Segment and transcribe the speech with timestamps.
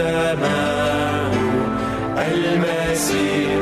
[0.00, 1.32] السماء
[2.32, 3.59] المسيح.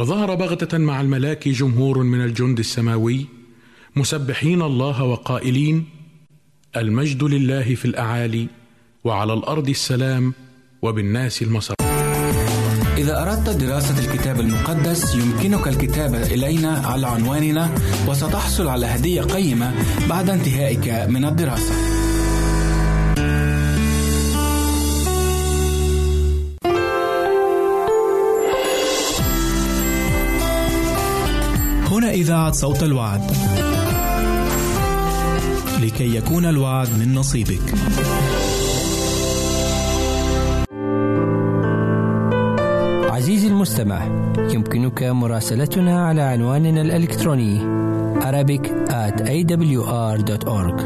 [0.00, 3.26] وظهر بغتة مع الملاك جمهور من الجند السماوي
[3.96, 5.84] مسبحين الله وقائلين
[6.76, 8.48] المجد لله في الأعالي
[9.04, 10.34] وعلى الأرض السلام
[10.82, 11.74] وبالناس المسر
[12.98, 17.74] إذا أردت دراسة الكتاب المقدس يمكنك الكتابة إلينا على عنواننا
[18.08, 19.74] وستحصل على هدية قيمة
[20.08, 21.89] بعد انتهائك من الدراسة.
[32.10, 33.20] إذاعة صوت الوعد.
[35.82, 37.74] لكي يكون الوعد من نصيبك.
[43.60, 44.04] المستمع
[44.38, 47.80] يمكنك مراسلتنا على عنواننا الإلكتروني
[48.20, 50.78] Arabic at awr.org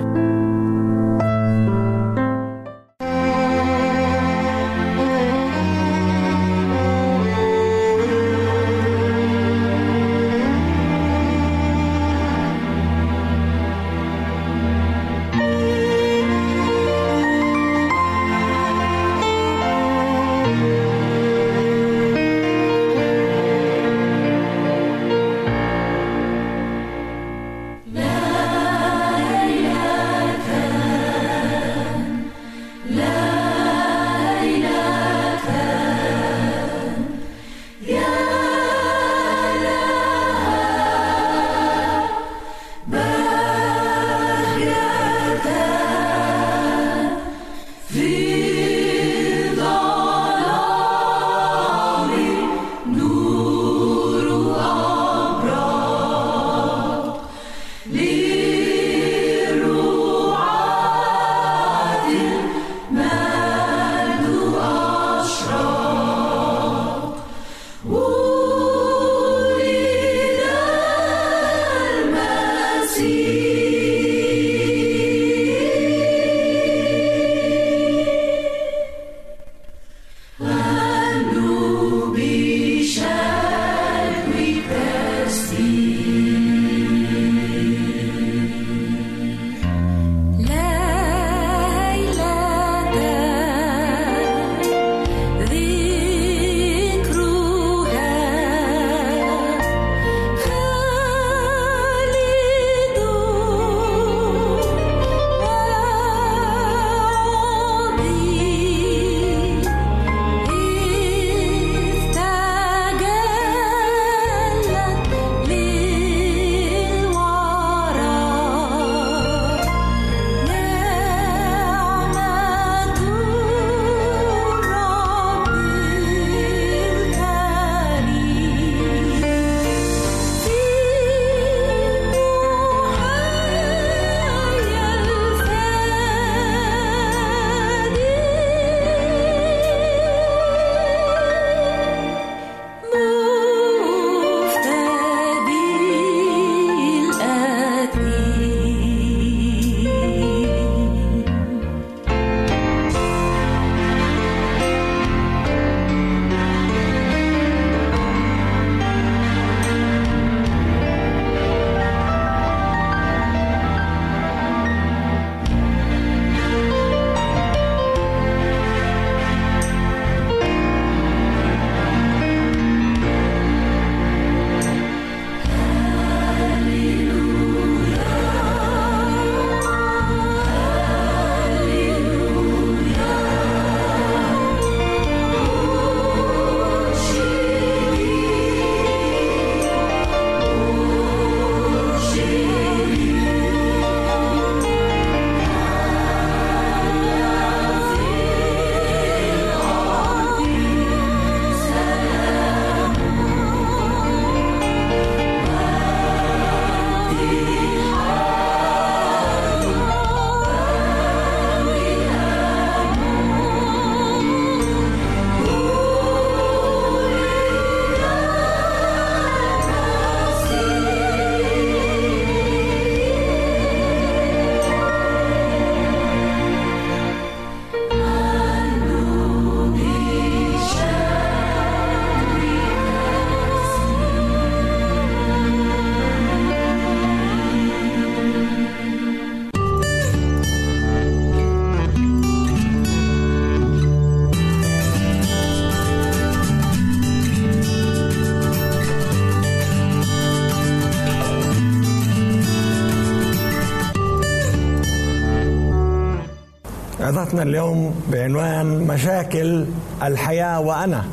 [257.35, 259.67] عظتنا اليوم بعنوان مشاكل
[260.03, 261.05] الحياة وأنا.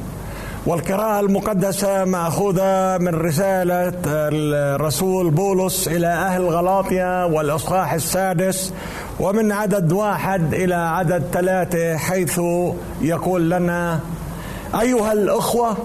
[0.66, 8.74] والقراءة المقدسة مأخوذة من رسالة الرسول بولس إلى أهل غلاطيا والإصحاح السادس
[9.20, 12.42] ومن عدد واحد إلى عدد ثلاثة حيث
[13.02, 14.00] يقول لنا
[14.82, 15.78] أيها الأخوة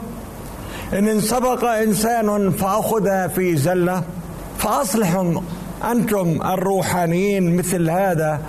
[0.92, 4.02] إن سبق إنسان فأخذ في زلة
[4.58, 5.40] فأصلحوا
[5.90, 8.40] أنتم الروحانيين مثل هذا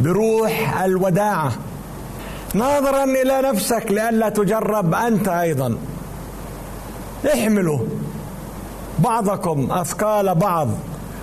[0.00, 1.52] بروح الوداعة
[2.54, 5.76] ناظرا إلى نفسك لئلا تجرب أنت أيضا.
[7.34, 7.78] احملوا
[8.98, 10.68] بعضكم أثقال بعض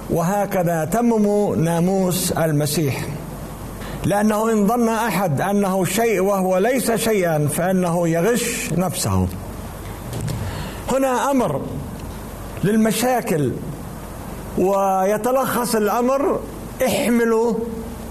[0.10, 3.06] وهكذا تمموا ناموس المسيح.
[4.06, 9.28] لأنه إن ظن أحد أنه شيء وهو ليس شيئا فإنه يغش نفسه.
[10.92, 11.62] هنا أمر
[12.64, 13.52] للمشاكل
[14.58, 16.40] ويتلخص الأمر
[16.86, 17.54] احملوا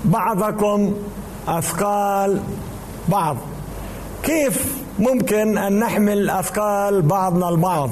[0.06, 0.94] بعضكم
[1.48, 2.40] أثقال
[3.08, 3.36] بعض.
[4.22, 7.90] كيف ممكن أن نحمل أثقال بعضنا البعض؟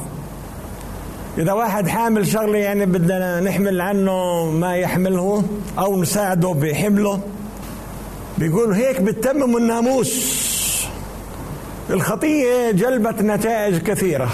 [1.38, 5.42] إذا واحد حامل شغلة يعني بدنا نحمل عنه ما يحمله
[5.78, 7.21] أو نساعده بحمله
[8.38, 10.44] بيقول هيك بتتمم الناموس
[11.90, 14.28] الخطية جلبت نتائج كثيرة.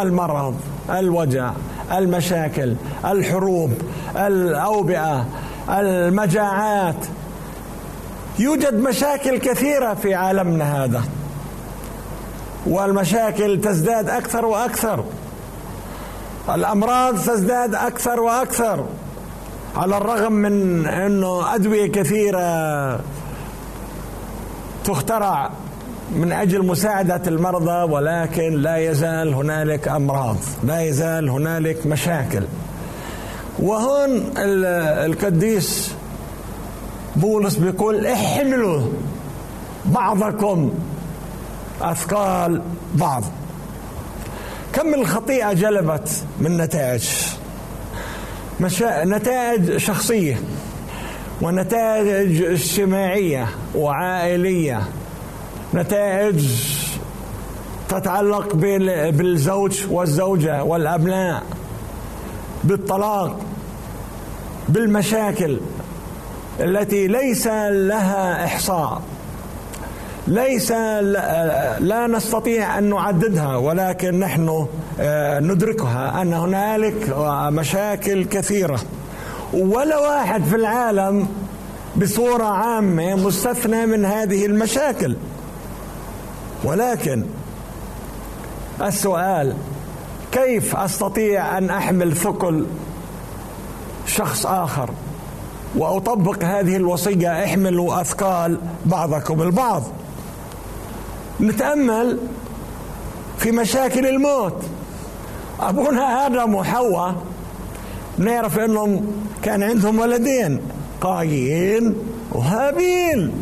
[0.00, 0.54] المرض
[0.90, 1.52] الوجع
[1.92, 2.74] المشاكل
[3.04, 3.72] الحروب
[4.16, 5.26] الأوبئة
[5.72, 7.06] المجاعات.
[8.38, 11.02] يوجد مشاكل كثيرة في عالمنا هذا.
[12.66, 15.04] والمشاكل تزداد أكثر وأكثر.
[16.54, 18.84] الأمراض تزداد أكثر وأكثر.
[19.76, 23.00] على الرغم من إنه أدوية كثيرة
[24.84, 25.50] تخترع
[26.16, 32.42] من أجل مساعدة المرضى ولكن لا يزال هنالك أمراض لا يزال هنالك مشاكل.
[33.58, 35.92] وهون القديس
[37.16, 38.82] بولس بيقول احملوا
[39.84, 40.72] بعضكم
[41.82, 42.62] أثقال
[42.94, 43.24] بعض.
[44.72, 47.08] كم الخطيئة جلبت من نتائج؟
[48.60, 49.04] مشا...
[49.04, 50.40] نتائج شخصية
[51.42, 54.82] ونتائج اجتماعية وعائلية.
[55.74, 56.48] نتائج
[57.88, 61.42] تتعلق بالزوج والزوجة والأبناء.
[62.64, 63.40] بالطلاق
[64.68, 65.60] بالمشاكل
[66.60, 69.02] التي ليس لها إحصاء.
[70.26, 70.72] ليس
[71.80, 74.66] لا نستطيع أن نعددها ولكن نحن
[75.00, 77.14] آه، ندركها أن هنالك
[77.52, 78.80] مشاكل كثيرة.
[79.52, 81.28] ولا واحد في العالم
[81.96, 85.16] بصورة عامة مستثنى من هذه المشاكل.
[86.64, 87.24] ولكن
[88.82, 89.54] السؤال
[90.32, 92.66] كيف أستطيع أن أحمل ثقل
[94.06, 94.90] شخص آخر
[95.76, 99.82] وأطبق هذه الوصية احملوا أثقال بعضكم البعض؟
[101.40, 102.18] نتأمل
[103.38, 104.62] في مشاكل الموت.
[105.60, 107.14] أبونا آدم وحواء
[108.18, 109.06] نعرف أنهم
[109.42, 110.60] كان عندهم ولدين
[111.00, 111.94] قايين
[112.32, 113.32] وهابيل.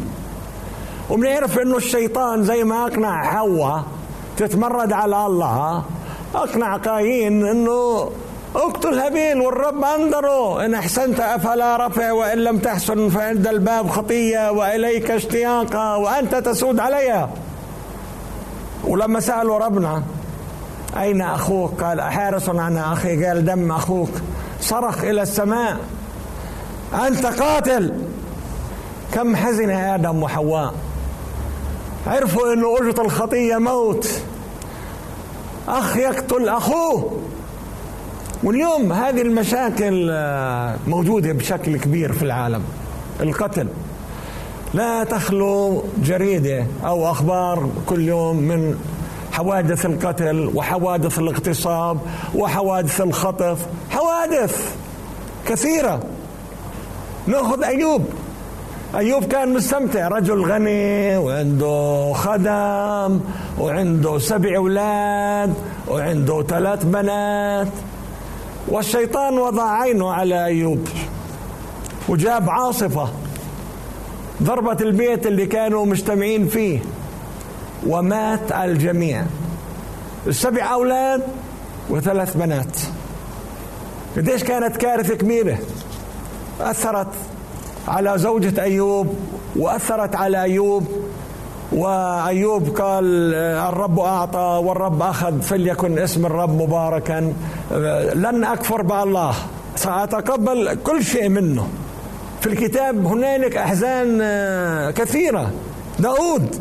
[1.11, 3.85] وبنعرف انه الشيطان زي ما أقنع حواء
[4.37, 5.85] تتمرد على الله
[6.35, 8.11] أقنع قايين إنه
[8.57, 10.65] اقتل هابيل والرب أنذره.
[10.65, 17.31] إن أحسنت أفلا رفع وإن لم تحسن فعند الباب خطية وإليك اشتياقا وأنت تسود عليها.
[18.85, 20.03] ولما سألوا ربنا
[21.01, 23.27] أين أخوك؟ قال حارس عن أخي.
[23.27, 24.11] قال دم أخوك.
[24.61, 25.77] صرخ إلى السماء.
[27.07, 28.03] أنت قاتل.
[29.15, 30.75] كم حزن آدم وحواء.
[32.07, 34.09] عرفوا إنه أجرة الخطية موت.
[35.69, 37.21] أخ يقتل أخوه.
[38.43, 42.63] واليوم هذه المشاكل آه، موجودة بشكل كبير في العالم.
[43.21, 43.69] القتل.
[44.75, 48.79] لا تخلو جريدة أو أخبار كل يوم من
[49.33, 51.99] حوادث القتل وحوادث الاغتصاب
[52.35, 53.67] وحوادث الخطف.
[53.91, 54.75] حوادث
[55.49, 56.01] كثيرة.
[57.27, 58.05] نأخذ أيوب.
[58.95, 60.09] أيوب كان مستمتع.
[60.09, 63.21] رجل غني وعنده خدم
[63.59, 65.55] وعنده سبع أولاد
[65.89, 67.69] وعنده ثلاث بنات.
[68.69, 70.89] والشيطان وضع عينه على أيوب
[72.09, 73.09] وجاب عاصفة
[74.43, 76.79] ضربت البيت اللي كانوا مجتمعين فيه
[77.87, 79.25] ومات الجميع.
[80.27, 81.23] السبع أولاد
[81.91, 82.77] وثلاث بنات.
[84.17, 85.59] قديش كانت كارثة كبيرة؟
[86.61, 87.07] أثرت
[87.89, 89.15] على زوجة أيوب
[89.57, 90.89] وأثرت على أيوب
[91.73, 97.33] وأيوب قال الرب أعطى والرب أخذ فليكن اسم الرب مباركا.
[98.15, 99.35] لن أكفر بالله
[99.77, 101.69] سأتقبل كل شيء منه.
[102.41, 104.19] في الكتاب هنالك أحزان
[104.91, 105.51] كثيرة.
[105.99, 106.57] داود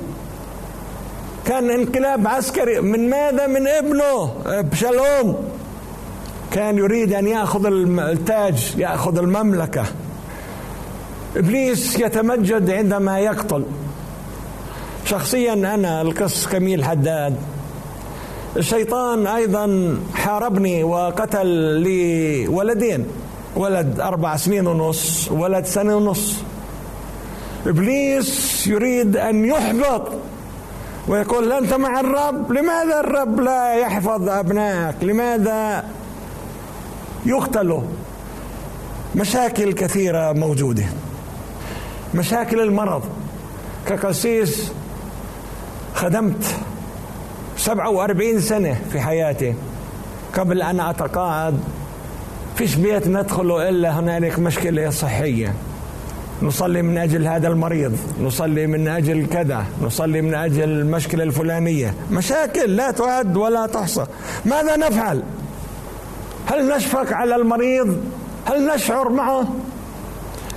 [1.45, 5.35] كان انقلاب عسكري من ماذا؟ من ابنه بشلوم
[6.51, 7.65] كان يريد أن يأخذ
[7.99, 9.83] التاج يأخذ المملكة.
[11.35, 13.63] إبليس يتمجد عندما يقتل.
[15.05, 17.35] شخصيا أنا القس كميل حداد.
[18.57, 23.05] الشيطان أيضا حاربني وقتل لي ولدين.
[23.55, 26.35] ولد أربع سنين ونص ولد سنة ونص.
[27.67, 30.11] إبليس يريد أن يحبط
[31.07, 35.83] ويقول أنت مع الرب؟ لماذا الرب لا يحفظ أبنائك؟ لماذا
[37.25, 37.81] يقتلوا؟
[39.15, 40.85] مشاكل كثيرة موجودة.
[42.15, 43.03] مشاكل المرض.
[43.87, 44.71] كقسيس
[45.95, 46.43] خدمت
[47.57, 49.53] 47 سنة في حياتي.
[50.33, 51.59] قبل أن أتقاعد
[52.55, 55.53] فيش بيت ندخله إلا هنالك مشكلة صحية.
[56.41, 61.93] نصلي من أجل هذا المريض نصلي من أجل كذا نصلي من أجل المشكلة الفلانية.
[62.11, 64.05] مشاكل لا تعد ولا تحصى.
[64.45, 65.23] ماذا نفعل؟
[66.45, 67.97] هل نشفق على المريض؟
[68.45, 69.47] هل نشعر معه؟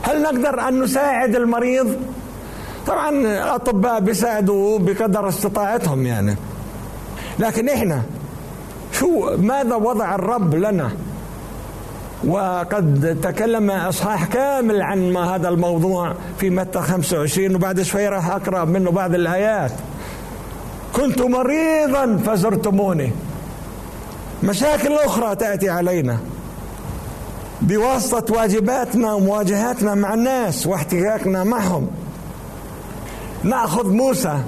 [0.02, 1.96] هل نقدر أن نساعد المريض؟
[2.86, 6.36] طبعا الأطباء بيساعدوا بقدر استطاعتهم يعني.
[7.38, 8.02] لكن إحنا
[8.92, 10.90] شو ماذا وضع الرب لنا؟
[12.26, 18.64] وقد تكلم إصحاح كامل عن ما هذا الموضوع في متى 25 وبعد شوي راح أقرأ
[18.64, 19.72] منه بعض الآيات.
[20.92, 23.12] كنت مريضا فزرتموني.
[24.42, 26.18] مشاكل أخرى تأتي علينا.
[27.62, 31.90] بواسطة واجباتنا ومواجهاتنا مع الناس واحتكاكنا معهم.
[33.42, 34.38] نأخذ موسى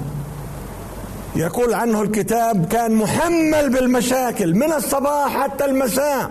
[1.35, 6.29] يقول عنه الكتاب كان محمل بالمشاكل من الصباح حتى المساء.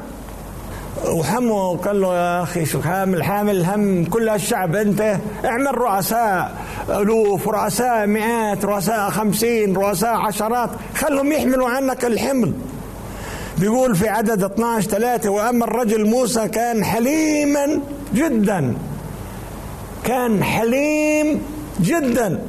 [1.09, 5.17] وحمه وقال له يا أخي شو حامل؟ حامل هم كل الشعب أنت.
[5.45, 6.55] اعمل رؤساء
[6.89, 10.71] ألوف رؤساء مئات رؤساء خمسين رؤساء عشرات.
[10.95, 12.53] خلهم يحملوا عنك الحمل.
[13.59, 17.81] بيقول في عدد 12 ثلاثة وأما الرجل موسى كان حليما
[18.15, 18.75] جدا.
[20.05, 21.43] كان حليم
[21.81, 22.43] جدا.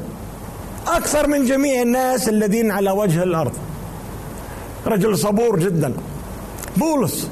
[0.88, 3.54] أكثر من جميع الناس الذين على وجه الأرض.
[4.88, 5.94] رجل صبور جدا.
[6.78, 7.30] بولس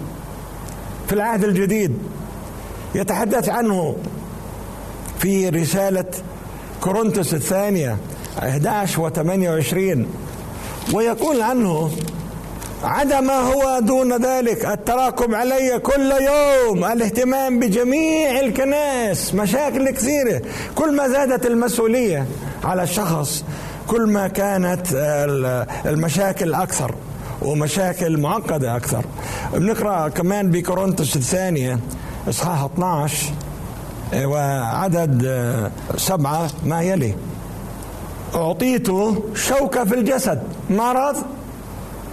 [1.08, 1.98] في العهد الجديد
[2.96, 3.96] يتحدث عنه
[5.20, 6.06] في رسالة
[6.82, 7.98] كورنثوس الثانية
[8.40, 10.08] 11 و 28
[10.94, 11.92] ويقول عنه
[12.84, 14.66] عدا ما هو دون ذلك.
[14.66, 16.86] التراكم علي كل يوم.
[16.86, 20.42] الاهتمام بجميع الكنائس مشاكل كثيرة.
[20.76, 22.26] كل ما زادت المسؤولية
[22.64, 23.44] على الشخص
[23.88, 24.88] كل ما كانت
[25.86, 26.96] المشاكل أكثر
[27.42, 29.06] ومشاكل معقدة أكثر.
[29.54, 31.80] بنقرأ كمان بكورنثوس الثانية
[32.30, 33.34] إصحاح 12
[34.16, 37.16] وعدد سبعة ما يلي.
[38.36, 38.88] أعطيت
[39.36, 40.44] شوكة في الجسد.
[40.70, 41.16] مرض؟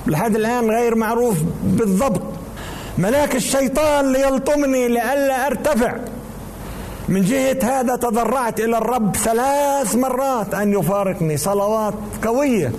[0.07, 2.23] لحد الآن غير معروف بالضبط.
[2.99, 5.97] ملاك الشيطان ليلطمني لئلا أرتفع.
[7.09, 12.73] من جهة هذا تضرعت إلى الرب ثلاث مرات أن يفارقني صلوات قوية.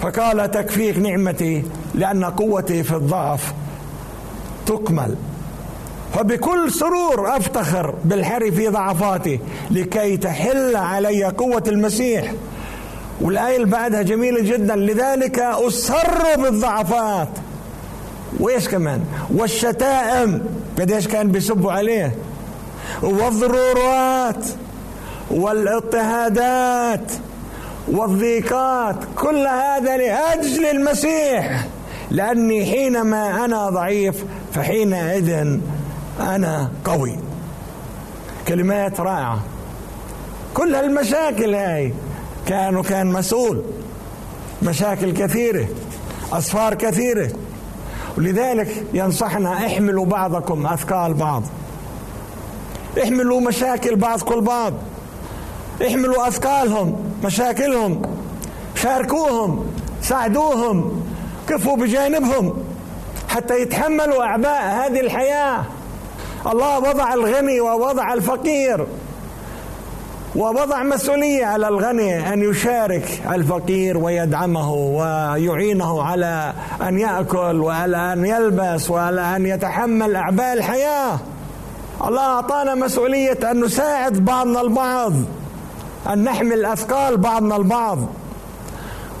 [0.00, 1.64] فقال تكفيك نعمتي
[1.94, 3.52] لأن قوتي في الضعف
[4.66, 5.16] تكمل.
[6.14, 9.40] فبكل سرور أفتخر بالحر في ضعفاتي
[9.70, 12.32] لكي تحل علي قوة المسيح.
[13.20, 17.28] والآية اللي بعدها جميلة جدا لذلك اسر بالضعفات.
[18.40, 20.42] وإيش كمان؟ والشتائم.
[20.78, 22.14] قديش كان بيسبوا عليه؟
[23.02, 24.44] والضرورات
[25.30, 27.12] والاضطهادات
[27.88, 28.96] والضيقات.
[29.16, 31.66] كل هذا لأجل المسيح.
[32.10, 34.24] لأني حينما أنا ضعيف
[34.54, 35.58] فحينئذ
[36.20, 37.18] أنا قوي.
[38.48, 39.42] كلمات رائعة.
[40.54, 41.92] كل هالمشاكل هاي.
[42.46, 43.62] كانوا كان مسؤول.
[44.62, 45.66] مشاكل كثيرة
[46.32, 47.30] اصفار كثيرة.
[48.18, 51.42] ولذلك ينصحنا احملوا بعضكم أثقال بعض.
[53.02, 54.72] احملوا مشاكل بعضكم البعض
[55.86, 58.02] احملوا أثقالهم مشاكلهم.
[58.74, 59.66] شاركوهم
[60.02, 61.02] ساعدوهم
[61.48, 62.64] كفوا بجانبهم
[63.28, 65.64] حتى يتحملوا أعباء هذه الحياة.
[66.46, 68.86] الله وضع الغني ووضع الفقير.
[70.36, 78.90] ووضع مسؤولية على الغني أن يشارك الفقير ويدعمه ويعينه على أن يأكل وعلى أن يلبس
[78.90, 81.18] وعلى أن يتحمل أعباء الحياة.
[82.06, 85.12] الله أعطانا مسؤولية أن نساعد بعضنا البعض
[86.12, 87.98] أن نحمل أثقال بعضنا البعض.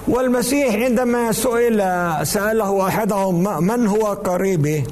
[0.08, 1.82] والمسيح عندما سئل
[2.26, 4.84] سأله أحدهم من هو قريبي؟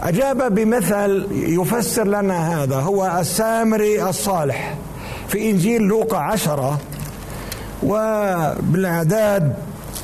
[0.00, 4.74] أجاب بمثل يفسر لنا هذا هو السامري الصالح.
[5.28, 6.78] في إنجيل لوقا عشرة
[7.82, 9.54] وبالأعداد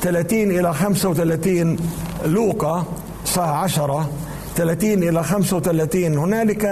[0.01, 1.77] 30 إلى 35
[2.25, 2.85] لوقا
[3.25, 4.09] صح عشرة
[4.55, 6.65] 30 إلى 35 هنالك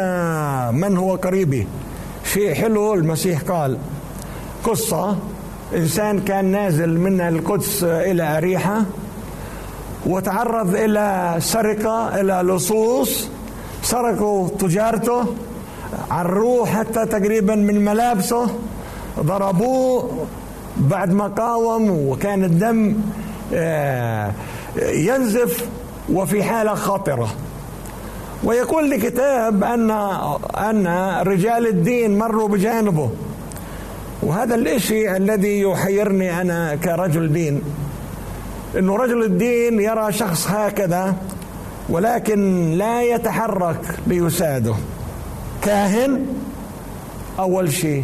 [0.74, 1.68] من هو قريبي؟
[2.34, 3.78] شيء حلو المسيح قال
[4.63, 5.18] قصة
[5.76, 8.82] إنسان كان نازل من القدس إلى أريحة
[10.06, 13.28] وتعرض إلى سرقة إلى لصوص
[13.84, 15.26] سرقوا تجارته
[16.12, 18.47] عروه حتى تقريبا من ملابسه
[19.19, 20.25] ضربوه
[20.77, 22.95] بعد ما قاوم وكان الدم
[23.53, 24.32] آه،
[24.77, 25.67] ينزف
[26.10, 27.29] وفي حالة خطرة
[28.43, 29.91] ويقول الكتاب أن
[30.58, 30.88] أن
[31.27, 33.10] رجال الدين مروا بجانبه.
[34.23, 37.62] وهذا الإشي الذي يحيرني أنا كرجل دين
[38.77, 41.15] أنه رجل الدين يرى شخص هكذا
[41.89, 44.75] ولكن لا يتحرك ليساعده.
[45.63, 46.26] كاهن؟
[47.39, 48.04] أول شيء.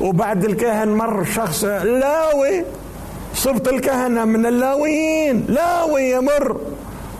[0.00, 2.64] وبعد الكاهن مر شخص لاوي.
[3.34, 5.46] صبت الكهنة من اللاويين.
[5.48, 6.60] لاوي يمر.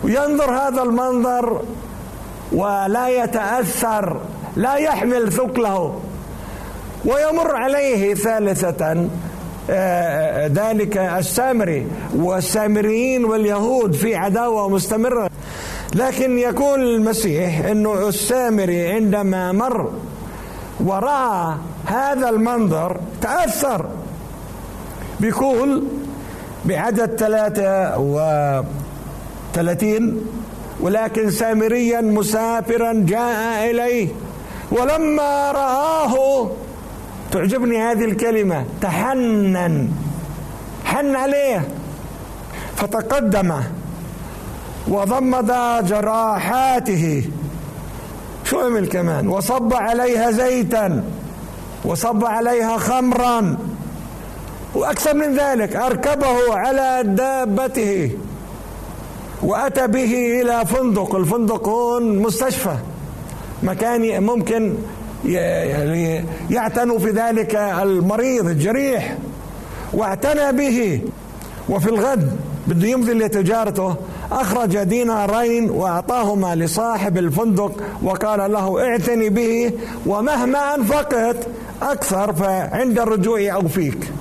[0.03, 1.61] وينظر هذا المنظر
[2.51, 4.19] ولا يتأثر
[4.55, 5.99] لا يحمل ثقله.
[7.05, 9.07] ويمر عليه ثالثة
[9.69, 11.87] آه، ذلك السامري.
[12.15, 15.29] والسامريين واليهود في عداوة مستمرة.
[15.95, 19.91] لكن يقول المسيح إنه السامري عندما مر
[20.79, 23.85] ورأى هذا المنظر تأثر.
[25.19, 25.83] بيقول
[26.65, 27.97] بعدد ثلاثة
[29.53, 30.21] وثلاثين
[30.79, 34.07] ولكن سامريا مسافرا جاء إليه
[34.71, 36.49] ولما رآه
[37.31, 39.89] تعجبني هذه الكلمة تحنن
[40.85, 41.67] حن عليه
[42.75, 43.53] فتقدم.
[44.89, 45.51] وضمد
[45.87, 47.23] جراحاته.
[48.45, 51.03] شو عمل كمان؟ وصب عليها زيتا.
[51.85, 53.57] وصب عليها خمرا.
[54.75, 58.11] وأكثر من ذلك أركبه على دابته.
[59.43, 61.15] وأتى به إلى فندق.
[61.15, 62.75] الفندق هون مستشفى.
[63.63, 64.73] مكان ممكن
[65.25, 69.17] يعني يعتنوا في ذلك المريض الجريح.
[69.93, 71.01] واعتنى به.
[71.69, 73.95] وفي الغد بده يمضي لتجارته.
[74.31, 77.71] أخرج دينارين وأعطاهما لصاحب الفندق
[78.03, 79.71] وقال له اعتني به
[80.05, 81.47] ومهما أنفقت
[81.81, 84.11] أكثر فعند الرجوع أوفيك.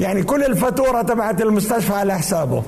[0.00, 2.62] يعني كل الفاتورة تبعت المستشفى على حسابه.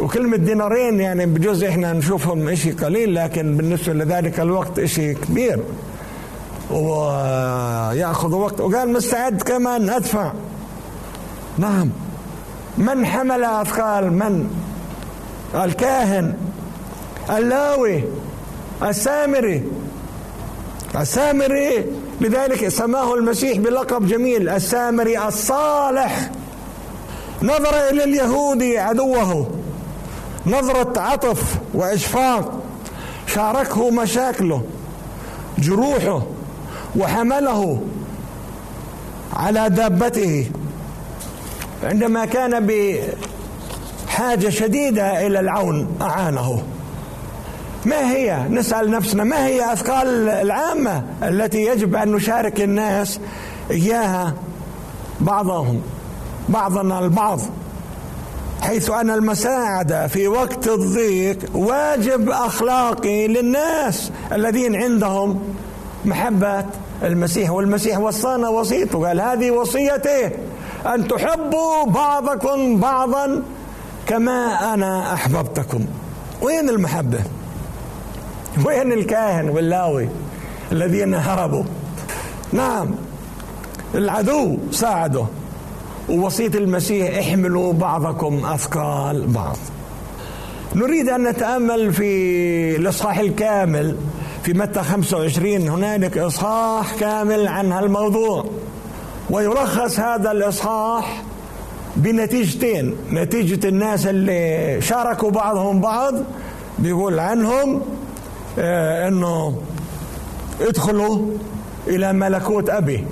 [0.00, 5.60] وكلمة دينارين يعني بجوز إحنا نشوفهم إشي قليل لكن بالنسبة لذلك الوقت إشي كبير.
[6.70, 8.60] ويأخذ وقت.
[8.60, 10.32] وقال مستعد كمان أدفع.
[11.58, 11.90] نعم.
[12.78, 14.61] من حمل أثقال من؟
[15.54, 16.34] الكاهن
[17.30, 18.04] اللاوي
[18.82, 19.62] السامري.
[21.00, 21.86] السامري
[22.20, 26.30] لذلك سماه المسيح بلقب جميل السامري الصالح.
[27.42, 29.50] نظر إلى اليهودي عدوه.
[30.46, 32.62] نظرة عطف وإشفاق.
[33.26, 34.62] شاركه مشاكله
[35.58, 36.22] جروحه
[36.96, 37.82] وحمله
[39.32, 40.50] على دابته.
[41.84, 42.66] عندما كان
[44.12, 46.62] بحاجة شديدة إلى العون أعانه.
[47.84, 53.20] ما هي؟ نسأل نفسنا ما هي أثقال العامة التي يجب أن نشارك الناس
[53.70, 54.34] إياها
[55.20, 55.82] بعضهم
[56.48, 57.40] بعضنا البعض؟
[58.60, 65.40] حيث أن المساعدة في وقت الضيق واجب أخلاقي للناس الذين عندهم
[66.04, 66.64] محبة
[67.02, 69.06] المسيح والمسيح وصانا وصيته.
[69.08, 70.30] قال هذه وصيته
[70.94, 73.42] أن تحبوا بعضكم بعضا
[74.06, 75.86] كما أنا أحببتكم.
[76.42, 77.20] وين المحبة؟
[78.66, 80.08] وين الكاهن واللاوي
[80.72, 81.64] الذين هربوا؟
[82.52, 82.90] نعم
[83.94, 85.24] العدو ساعده
[86.08, 89.56] ووصية المسيح احملوا بعضكم أثقال بعض.
[90.74, 93.96] نريد أن نتأمل في الإصحاح الكامل
[94.42, 98.44] في متى 25 هنالك إصحاح كامل عن هالموضوع.
[99.30, 101.22] ويلخص هذا الإصحاح
[101.96, 102.96] بنتيجتين.
[103.12, 106.14] نتيجة الناس اللي شاركوا بعضهم بعض
[106.78, 107.82] بيقول عنهم
[108.58, 109.62] آه إنه
[110.60, 111.26] ادخلوا
[111.86, 113.04] إلى ملكوت أبي.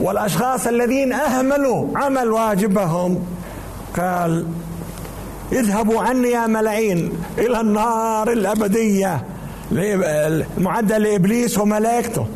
[0.00, 3.22] والأشخاص الذين أهملوا عمل واجبهم
[3.96, 4.46] قال
[5.52, 9.24] اذهبوا عني يا ملاعين إلى النار الأبدية
[9.72, 12.26] المعدة لإبليس وملائكته.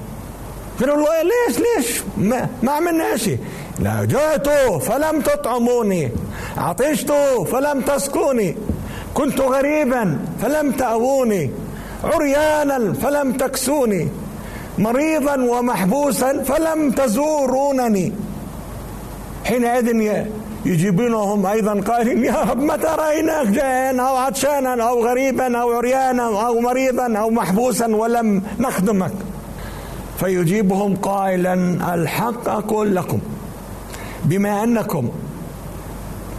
[0.81, 3.39] قالوا له ليش ليش؟ ما, ما عملنا شيء.
[3.81, 4.49] لا جئت
[4.83, 6.11] فلم تطعموني.
[6.57, 7.13] عطشت
[7.53, 8.57] فلم تسقوني
[9.15, 11.51] كنت غريبا فلم تأووني.
[12.05, 14.09] عريانا فلم تكسوني.
[14.79, 18.13] مريضا ومحبوسا فلم تزورونني.
[19.45, 19.89] حينئذ
[20.65, 26.61] يجيبونهم أيضا قائلين يا رب متى رأيناك؟ جائعا أو عطشانا أو غريبا أو عريانا أو
[26.61, 29.13] مريضا أو محبوسا ولم نخدمك.
[30.19, 31.55] فيجيبهم قائلا
[31.95, 33.19] الحق أقول لكم.
[34.25, 35.09] بما أنكم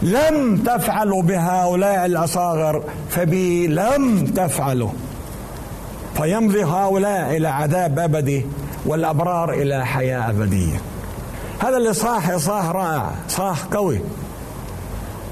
[0.02, 4.90] لم تفعلوا بهؤلاء الأصاغر فبي لم تفعلوا.
[6.16, 8.46] فيمضي هؤلاء إلى عذاب أبدي
[8.86, 10.80] والأبرار إلى حياة أبدية.
[11.58, 14.00] هذا الإصحاح إصحاح رائع إصحاح قوي.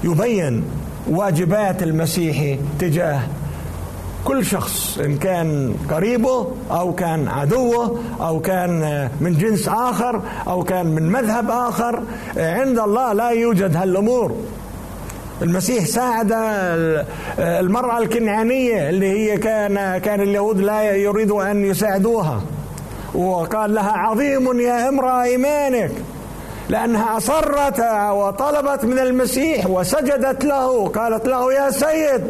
[0.03, 0.63] يبين
[1.09, 3.21] واجبات المسيحي تجاه
[4.25, 10.85] كل شخص إن كان قريبه أو كان عدوه أو كان من جنس آخر أو كان
[10.85, 12.03] من مذهب آخر
[12.37, 14.35] عند الله لا يوجد هالأمور.
[15.41, 16.33] المسيح ساعد
[17.39, 22.41] المرأة الكنعانية اللي هي كان كان اليهود لا يريدوا أن يساعدوها.
[23.15, 25.91] وقال لها عظيم يا امرأة إيمانك.
[26.69, 27.79] لأنها أصرت
[28.11, 30.87] وطلبت من المسيح وسجدت له.
[30.87, 32.23] قالت له يا سيد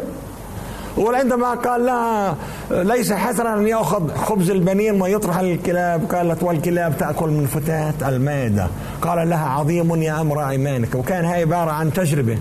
[0.96, 2.36] وعندما قال لها
[2.70, 8.66] ليس حسنا أن يأخذ خبز البنين ويطرح الكلاب قالت والكلاب تأكل من فتاة المائدة
[9.02, 10.94] قال لها عظيم يا أمر إيمانك.
[10.94, 12.38] وكان هاي عبارة عن تجربة.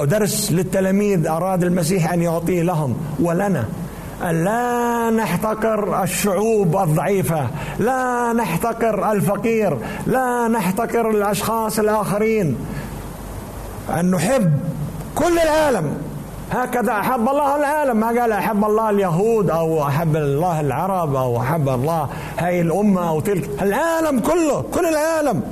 [0.00, 2.96] ودرس للتلاميذ أراد المسيح أن يعطيه لهم.
[3.20, 3.64] ولنا.
[4.22, 7.46] لا نحتقر الشعوب الضعيفة.
[7.78, 9.78] لا نحتقر الفقير.
[10.06, 12.56] لا نحتقر الأشخاص الآخرين.
[14.00, 14.60] أن نحب
[15.14, 15.96] كل العالم.
[16.52, 17.96] هكذا أحب الله العالم.
[17.96, 23.20] ما قال أحب الله اليهود أو أحب الله العرب أو أحب الله هاي الأمة أو
[23.20, 23.50] تلك.
[23.62, 25.42] العالم كله كل العالم.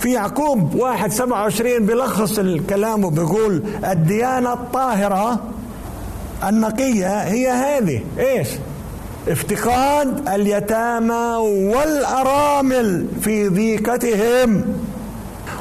[0.00, 5.38] في يعقوب واحد سبعة وعشرين بيلخص الكلام وبيقول الديانة الطاهرة
[6.48, 8.00] النقية هي هذه.
[8.18, 8.48] إيش؟
[9.28, 11.36] افتقاد اليتامى
[11.74, 14.64] والأرامل في ضيقتهم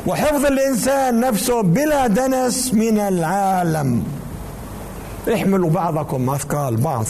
[0.07, 4.03] وحفظ الإنسان نفسه بلا دنس من العالم.
[5.33, 7.05] احملوا بعضكم أثقال بعض.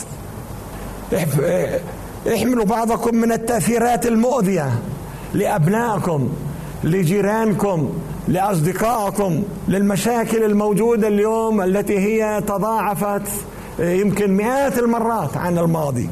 [2.34, 4.80] احملوا بعضكم من التأثيرات المؤذية
[5.34, 6.30] لأبنائكم
[6.84, 7.90] لجيرانكم
[8.28, 13.22] لأصدقائكم للمشاكل الموجودة اليوم التي هي تضاعفت
[13.80, 16.10] يمكن مئات المرات عن الماضي.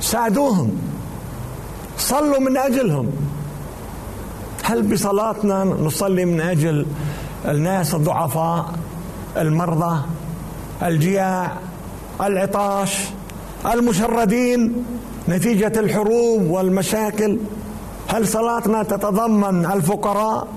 [0.00, 0.76] ساعدوهم.
[1.98, 3.10] صلوا من أجلهم.
[4.62, 6.86] هل بصلاتنا نصلي من أجل
[7.48, 8.72] الناس الضعفاء
[9.36, 10.00] المرضى؟
[10.84, 11.52] الجياع
[12.20, 12.98] العطاش
[13.72, 14.84] المشردين
[15.28, 17.38] نتيجة الحروب والمشاكل.
[18.08, 20.48] هل صلاتنا تتضمن الفقراء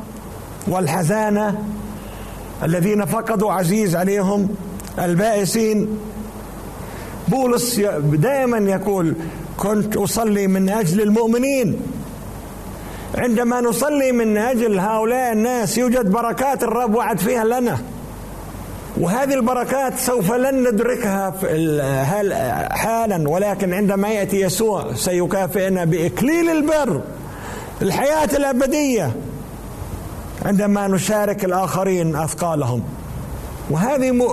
[0.68, 1.64] والحزانة
[2.64, 4.50] الذين فقدوا عزيز عليهم
[5.00, 5.98] البائسين؟
[7.28, 7.80] بولس
[8.14, 9.16] دائما يقول
[9.58, 11.80] كنت أصلي من أجل المؤمنين.
[13.16, 17.78] عندما نصلي من أجل هؤلاء الناس يوجد بركات الرب وعد فيها لنا.
[19.00, 21.34] وهذه البركات سوف لن ندركها
[22.70, 27.02] حالا ولكن عندما يأتي يسوع سيكافئنا باكليل البر
[27.82, 29.12] الحياة الأبدية
[30.46, 32.84] عندما نشارك الآخرين أثقالهم.
[33.70, 34.28] وهذه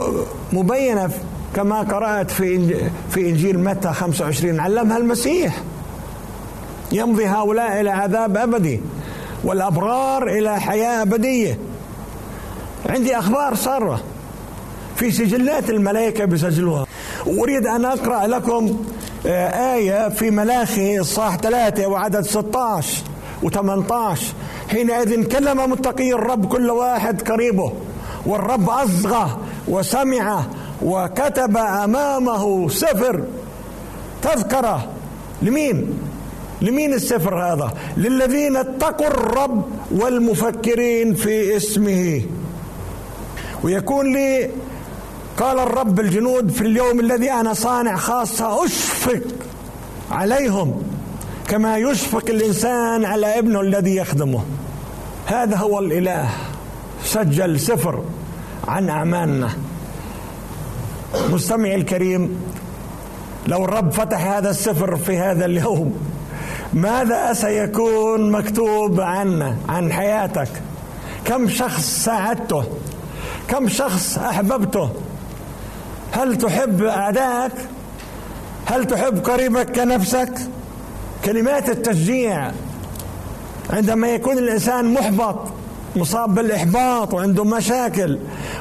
[0.53, 1.11] مبينة
[1.57, 2.75] كما قرأت في
[3.11, 5.55] في إنجيل متى 25 علمها المسيح.
[6.93, 8.81] يمضي هؤلاء إلى عذاب أبدي
[9.45, 11.59] والأبرار إلى حياة أبدية.
[12.89, 14.01] عندي أخبار سارة.
[14.97, 16.87] في سجلات الملائكة بسجلوها
[17.27, 18.85] أريد أن أقرأ لكم
[19.27, 23.03] آه، آية في ملاخي الصاح ثلاثة وعدد 16
[23.43, 24.19] و18
[24.71, 27.73] حينئذ كلم متقي الرب كل واحد قريبه
[28.27, 30.43] والرب أصغى وسمع
[30.83, 33.23] وكتب أمامه سفر
[34.23, 34.89] تذكرة
[35.43, 35.99] لمين؟
[36.63, 42.23] لمين السفر هذا؟ للذين اتقوا الرب والمفكرين في اسمه
[43.63, 44.51] ويكون لي
[45.39, 49.23] قال الرب الجنود في اليوم الذي أنا صانع خاصة أشفق
[50.11, 50.83] عليهم
[51.49, 54.45] كما يشفق الإنسان على ابنه الذي يخدمه.
[55.27, 56.29] هذا هو الإله.
[57.05, 58.03] سجل سفر
[58.69, 59.51] عن أعمالنا.
[61.31, 62.43] مستمعي الكريم
[63.47, 65.97] لو الرب فتح هذا السفر في هذا اليوم
[66.75, 70.49] ماذا سيكون مكتوب عنا عن حياتك؟
[71.25, 72.65] كم شخص ساعدته؟
[73.49, 74.91] كم شخص أحببته؟
[76.15, 77.53] هل تحب أعدائك
[78.67, 80.33] هل تحب قريبك كنفسك؟
[81.25, 82.51] كلمات التشجيع.
[83.71, 85.37] عندما يكون الإنسان محبط
[85.97, 88.19] مصاب بالإحباط وعنده مشاكل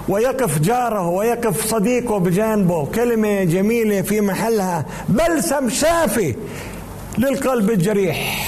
[0.09, 6.35] ويقف جاره ويقف صديقه بجانبه كلمة جميلة في محلها بلسم شافي
[7.17, 8.47] للقلب الجريح.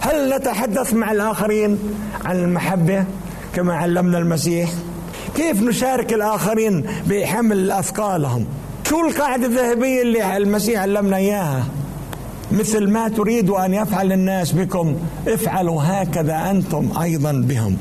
[0.00, 1.78] هل نتحدث مع الآخرين
[2.24, 3.04] عن المحبة
[3.54, 4.70] كما علمنا المسيح؟
[5.38, 8.46] كيف نشارك الآخرين بحمل أثقالهم؟
[8.88, 11.64] شو القاعدة الذهبية اللي المسيح علمنا إياها؟
[12.52, 14.96] مثل ما تريد أن يفعل الناس بكم
[15.28, 17.76] افعلوا هكذا أنتم أيضا بهم.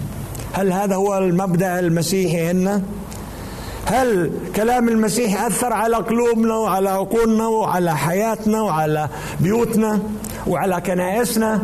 [0.53, 2.81] هل هذا هو المبدأ المسيحي هنا؟
[3.85, 9.99] هل كلام المسيح أثر على قلوبنا وعلى عقولنا وعلى حياتنا وعلى بيوتنا
[10.47, 11.61] وعلى كنائسنا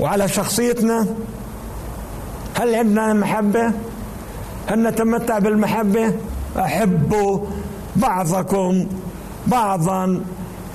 [0.00, 1.06] وعلى شخصيتنا؟
[2.54, 3.72] هل عندنا محبة؟
[4.66, 6.12] هل نتمتع بالمحبة؟
[6.58, 7.40] أحبوا
[7.96, 8.86] بعضكم
[9.46, 10.20] بعضا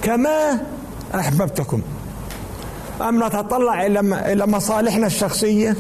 [0.04, 0.60] كما
[1.16, 1.82] أحببتكم.
[3.02, 5.76] أم نتطلع إلى مصالحنا الشخصية؟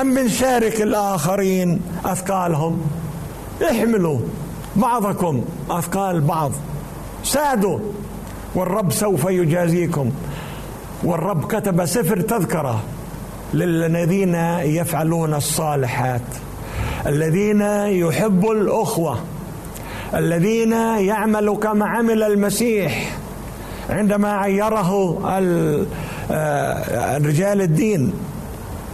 [0.00, 2.80] أم بنشارك الآخرين أثقالهم؟
[3.70, 4.18] احملوا
[4.76, 6.52] بعضكم أثقال بعض.
[7.24, 7.78] ساعدوا
[8.54, 10.10] والرب سوف يجازيكم.
[11.04, 12.80] والرب كتب سفر تذكرة
[13.54, 14.34] للذين
[14.64, 16.22] يفعلون الصالحات.
[17.06, 19.18] الذين يحبوا الأخوة
[20.14, 23.16] الذين يعملوا كما عمل المسيح
[23.90, 25.18] عندما عيره
[26.30, 28.12] آه، رجال الدين.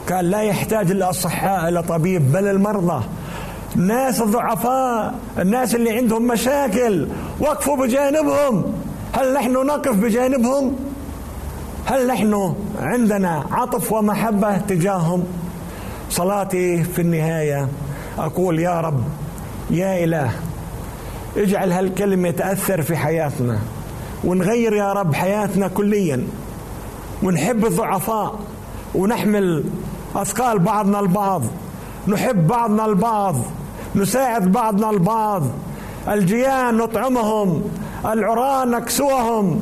[0.08, 3.04] كان لا يحتاج الأصحاء إلى طبيب بل المرضى.
[3.76, 7.08] الناس الضعفاء الناس اللي عندهم مشاكل
[7.40, 8.64] وقفوا بجانبهم.
[9.12, 10.76] هل نحن نقف بجانبهم؟
[11.86, 15.24] هل نحن عندنا عطف ومحبة تجاههم؟
[16.10, 17.68] صلاتي في النهاية.
[18.18, 19.02] أقول يا رب
[19.70, 20.30] يا إله
[21.36, 23.58] اجعل هالكلمة تأثر في حياتنا
[24.24, 26.26] ونغير يا رب حياتنا كليا
[27.22, 28.38] ونحب الضعفاء
[28.94, 29.64] ونحمل
[30.16, 31.42] أثقال بعضنا البعض
[32.08, 33.36] نحب بعضنا البعض
[33.94, 35.42] نساعد بعضنا البعض
[36.08, 37.62] الجيان نطعمهم
[38.06, 39.60] العراة نكسوهم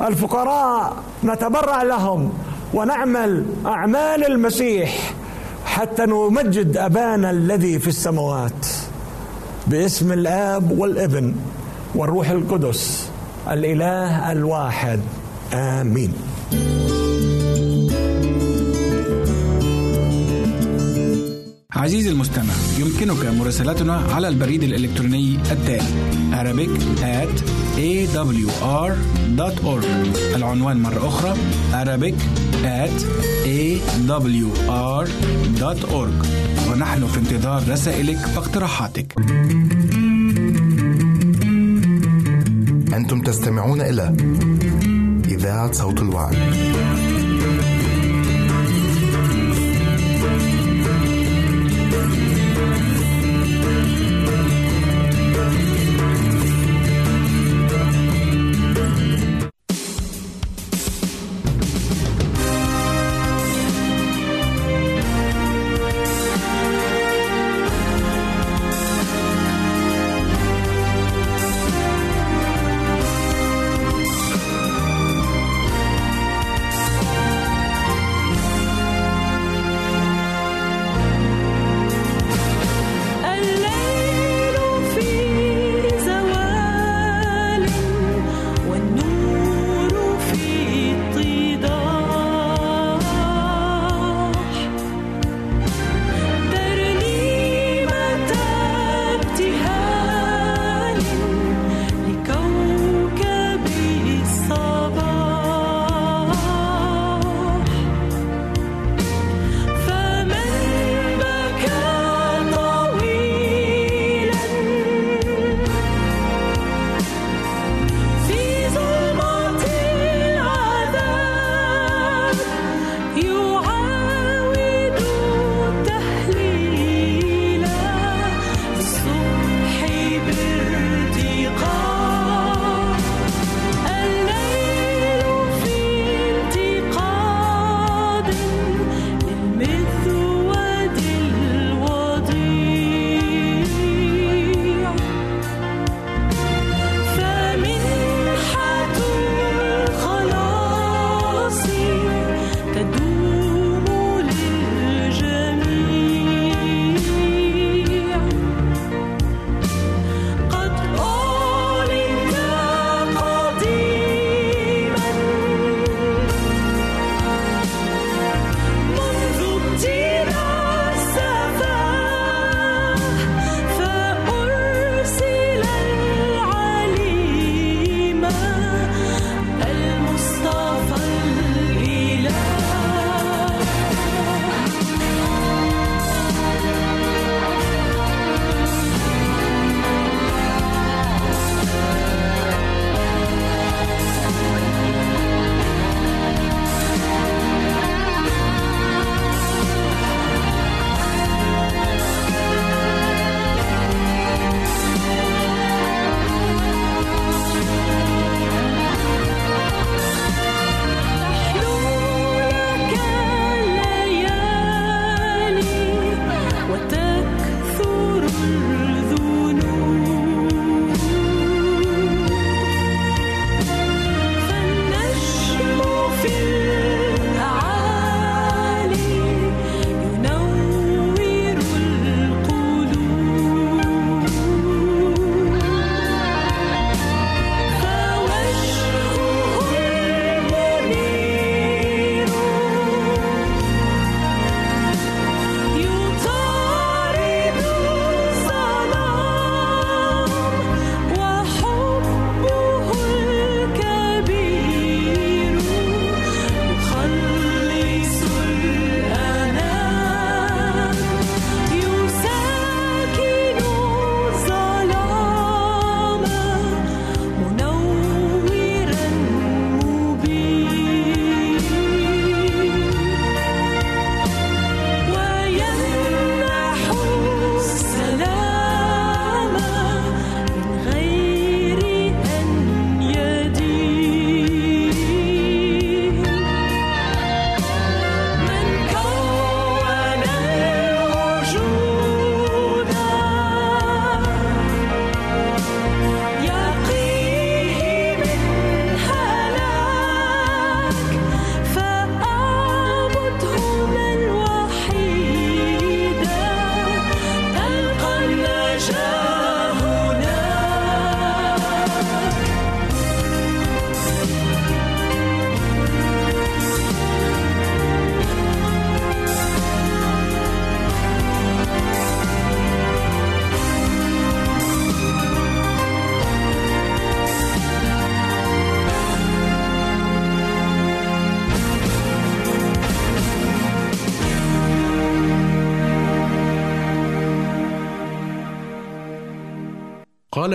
[0.00, 2.32] الفقراء نتبرع لهم
[2.74, 5.12] ونعمل أعمال المسيح.
[5.64, 8.66] حتى نمجد أبانا الذي في السماوات
[9.66, 11.34] باسم الآب والابن
[11.94, 13.08] والروح القدس
[13.50, 15.00] الإله الواحد.
[15.54, 16.12] آمين.
[21.72, 26.70] عزيزي المستمع يمكنك مراسلتنا على البريد الإلكتروني التالي Arabic
[27.02, 29.36] at awr.org
[30.36, 31.34] العنوان مرة أخرى
[31.72, 32.14] Arabic
[32.64, 33.04] at
[33.46, 34.94] awr.org
[36.70, 39.14] ونحن في انتظار رسائلك واقتراحاتك.
[42.94, 44.16] أنتم تستمعون إلى
[45.28, 46.36] إذاعة صوت الوعي.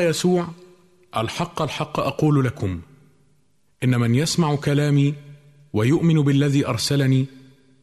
[0.09, 0.47] يسوع
[1.17, 2.81] الحق الحق أقول لكم
[3.83, 5.13] إن من يسمع كلامي
[5.73, 7.25] ويؤمن بالذي أرسلني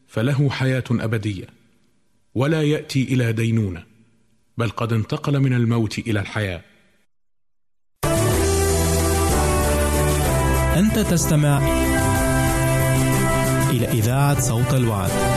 [0.07, 1.47] فله حياة أبدية
[2.35, 3.83] ولا يأتي إلى دينونة
[4.57, 6.61] بل قد انتقل من الموت إلى الحياة
[10.75, 11.57] أنت تستمع
[13.69, 15.36] إلى إذاعة صوت الوعد.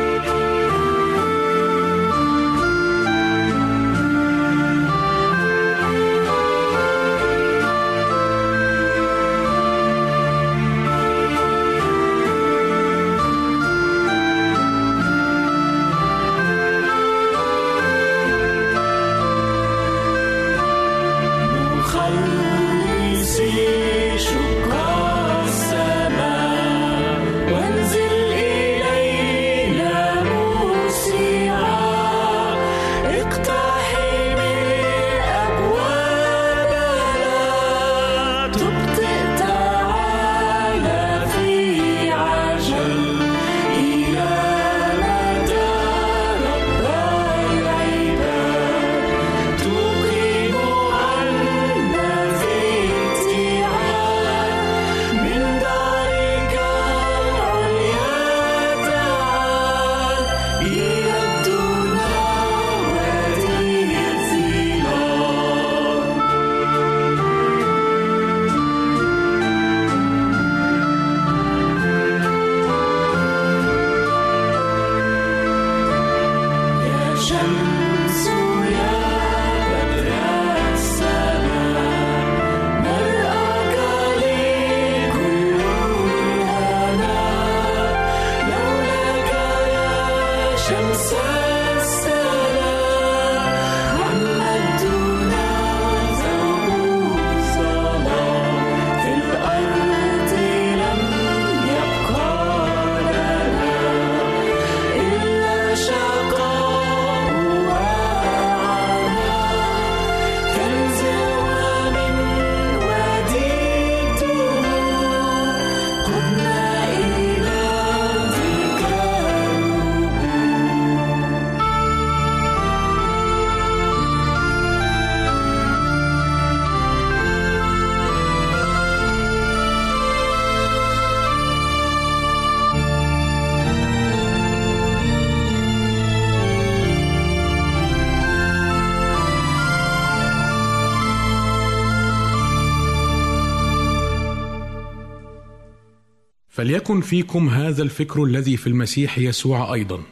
[146.81, 150.03] فليكن فيكم هذا الفكر الذي في المسيح يسوع أيضا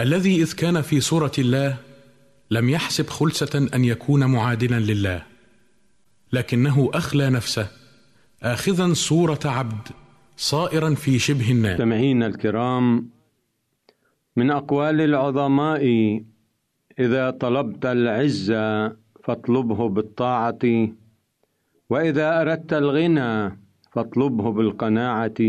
[0.00, 1.76] الذي إذ كان في صورة الله
[2.50, 5.22] لم يحسب خلسة أن يكون معادلا لله
[6.32, 7.68] لكنه أخلى نفسه
[8.42, 9.88] اخذا صورة عبد
[10.36, 11.74] صائرا في شبه الناس.
[11.80, 13.08] مستمعينا الكرام
[14.36, 15.84] من أقوال العظماء
[16.98, 20.88] إذا طلبت العزة فاطلبه بالطاعة
[21.90, 23.58] وإذا أردت الغنى
[23.92, 25.40] فاطلبه بالقناعة.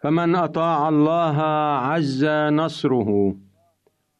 [0.00, 1.42] فمن أطاع الله
[1.92, 3.36] عز نصره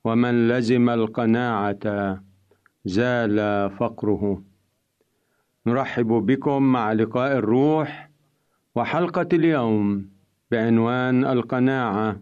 [0.05, 2.21] ومن لزم القناعة
[2.85, 4.43] زال فقره.
[5.67, 8.11] نرحب بكم مع لقاء الروح
[8.75, 10.09] وحلقة اليوم
[10.51, 12.21] بعنوان القناعة.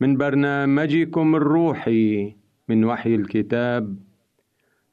[0.00, 2.36] من برنامجكم الروحي
[2.68, 3.96] من وحي الكتاب.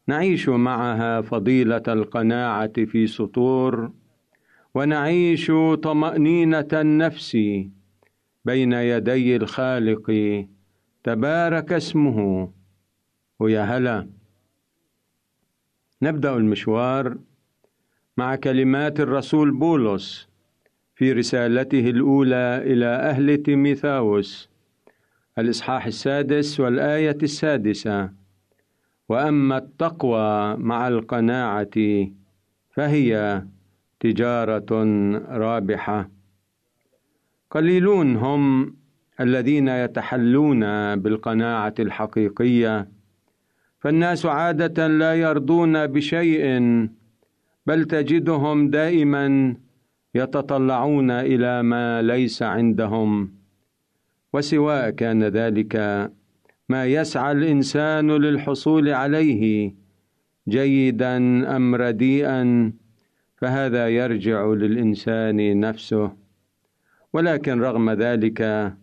[0.08, 3.92] نعيش معها فضيلة القناعة في سطور
[4.76, 5.52] ونعيش
[5.82, 7.38] طمأنينة النفس
[8.46, 10.08] بين يدي الخالق.
[11.04, 12.52] تبارك اسمه.
[13.40, 14.10] ويا هلا.
[16.02, 17.18] نبدأ المشوار
[18.18, 20.30] مع كلمات الرسول بولس
[20.96, 24.50] في رسالته الأولى إلى أهل تيميثاوس.
[25.38, 28.10] الإصحاح السادس والآية السادسة.
[29.10, 32.08] وأما التقوى مع القناعة
[32.70, 33.44] فهي
[34.00, 34.72] تجارة
[35.30, 36.10] رابحة.
[37.52, 38.76] قليلون هم
[39.20, 40.62] الذين يتحلون
[40.96, 42.90] بالقناعة الحقيقية.
[43.80, 46.44] فالناس عادة لا يرضون بشيء
[47.66, 49.56] بل تجدهم دائما
[50.16, 53.34] يتطلعون إلى ما ليس عندهم.
[54.34, 55.76] وسواء كان ذلك
[56.70, 59.76] ما يسعى الإنسان للحصول عليه
[60.48, 61.18] جيدا
[61.56, 62.74] أم رديئا
[63.42, 66.12] فهذا يرجع للإنسان نفسه.
[67.14, 68.74] ولكن رغم ذلك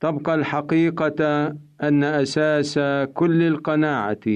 [0.00, 1.46] تبقى الحقيقة
[1.82, 2.78] أن أساس
[3.14, 4.26] كل القناعة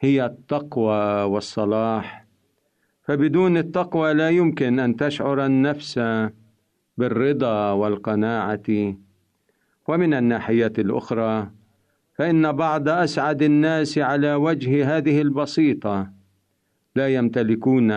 [0.00, 2.24] هي التقوى والصلاح.
[3.02, 6.00] فبدون التقوى لا يمكن أن تشعر النفس
[6.98, 8.94] بالرضا والقناعة.
[9.88, 11.50] ومن الناحية الأخرى
[12.14, 16.17] فإن بعض أسعد الناس على وجه هذه البسيطة
[16.98, 17.90] لا يمتلكون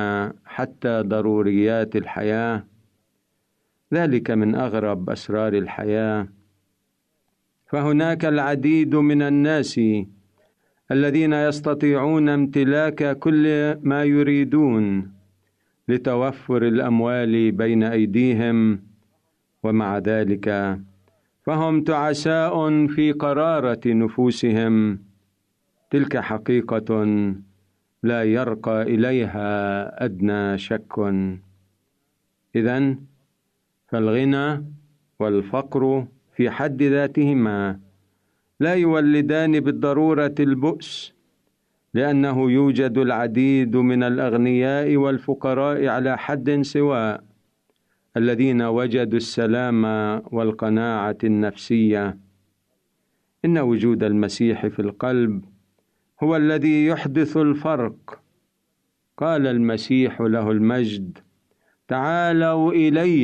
[0.45, 2.64] حتى ضروريات الحياة.
[3.93, 6.28] ذلك من أغرب أسرار الحياة.
[7.70, 9.80] فهناك العديد من الناس
[10.91, 13.45] الذين يستطيعون امتلاك كل
[13.82, 15.12] ما يريدون
[15.88, 18.60] لتوفر الأموال بين أيديهم
[19.64, 20.47] ومع ذلك.
[21.45, 24.99] فهم تعساء في قرارة نفوسهم.
[25.91, 26.89] تلك حقيقة
[28.04, 30.97] لا يرقى إليها أدنى شك.
[32.56, 32.95] اذا
[33.88, 34.66] فالغنى
[35.20, 37.80] والفقر في حد ذاتهما
[38.60, 41.14] لا يولدان بالضرورة البؤس
[41.93, 47.24] لأنه يوجد العديد من الأغنياء والفقراء على حد سواء
[48.18, 49.86] الذين وجدوا السلام
[50.32, 52.18] والقناعة النفسية.
[53.45, 55.45] إن وجود المسيح في القلب
[56.24, 58.22] هو الذي يحدث الفرق.
[59.18, 61.18] قال المسيح له المجد
[61.88, 63.24] تعالوا إلي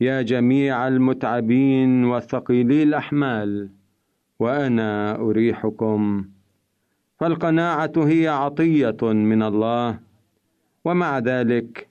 [0.00, 3.70] يا جميع المتعبين والثقيلي الأحمال
[4.38, 6.24] وأنا أريحكم.
[7.20, 9.98] فالقناعة هي عطية من الله
[10.84, 11.88] ومع ذلك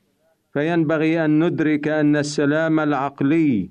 [0.53, 3.69] فينبغي أن ندرك أن السلام العقلي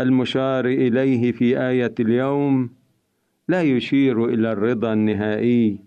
[0.00, 2.70] المشار إليه في آية اليوم
[3.48, 5.78] لا يشير إلى الرضا النهائي.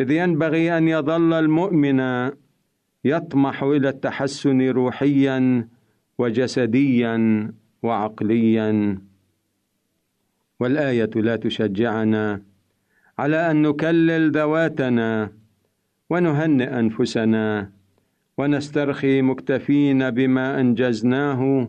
[0.00, 2.30] إذ ينبغي أن يظل المؤمن
[3.04, 5.68] يطمح إلى التحسن روحيا
[6.18, 7.52] وجسديا
[7.82, 8.98] وعقليا.
[10.60, 12.42] والآية لا تشجعنا
[13.18, 15.32] على أن نكلل ذواتنا
[16.10, 17.70] ونهنئ أنفسنا
[18.38, 21.68] ونسترخي مكتفين بما أنجزناه.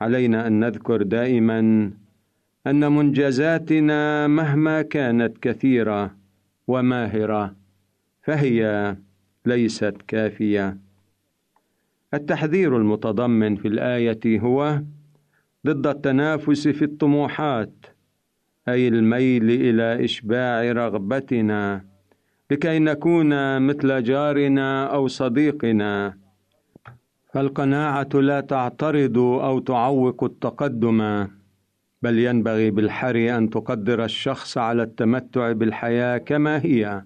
[0.00, 1.90] علينا أن نذكر دائما
[2.66, 6.16] أن منجزاتنا مهما كانت كثيرة
[6.66, 7.54] وماهرة
[8.22, 8.96] فهي
[9.46, 10.78] ليست كافية.
[12.14, 14.82] التحذير المتضمن في الآية هو
[15.66, 17.86] ضد التنافس في الطموحات
[18.68, 21.84] أي الميل إلى إشباع رغبتنا
[22.50, 26.16] لكي نكون مثل جارنا أو صديقنا.
[27.32, 31.28] فالقناعة لا تعترض أو تعوق التقدم.
[32.04, 37.02] بل ينبغي بالحري أن تقدر الشخص على التمتع بالحياة كما هي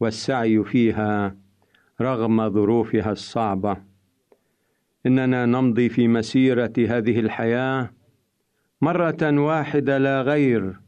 [0.00, 1.36] والسعي فيها
[2.00, 3.76] رغم ظروفها الصعبة.
[5.06, 7.90] إننا نمضي في مسيرة هذه الحياة
[8.80, 10.80] مرة واحدة لا غير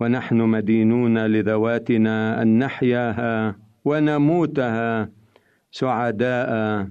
[0.00, 5.10] ونحن مدينون لذواتنا أن نحياها ونموتها
[5.70, 6.88] سعداء.